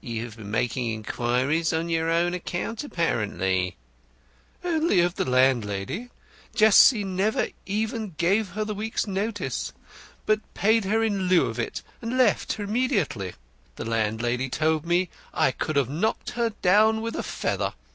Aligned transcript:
"You 0.00 0.24
have 0.24 0.38
been 0.38 0.50
making 0.50 0.90
inquiries 0.90 1.70
on 1.70 1.90
your 1.90 2.10
own 2.10 2.32
account 2.32 2.82
apparently?" 2.82 3.76
"Only 4.64 5.00
of 5.02 5.16
the 5.16 5.28
landlady. 5.28 6.08
Jessie 6.54 7.04
never 7.04 7.48
even 7.66 8.14
gave 8.16 8.52
her 8.52 8.64
the 8.64 8.72
week's 8.74 9.06
notice, 9.06 9.74
but 10.24 10.40
paid 10.54 10.86
her 10.86 11.02
in 11.02 11.24
lieu 11.28 11.44
of 11.44 11.58
it, 11.58 11.82
and 12.00 12.16
left 12.16 12.58
immediately. 12.58 13.34
The 13.74 13.84
landlady 13.84 14.48
told 14.48 14.86
me 14.86 15.10
I 15.34 15.50
could 15.50 15.76
have 15.76 15.90
knocked 15.90 16.30
her 16.30 16.54
down 16.62 17.02
with 17.02 17.14
a 17.14 17.22
feather. 17.22 17.74